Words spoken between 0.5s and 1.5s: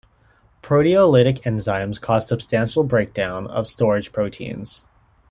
Proteolytic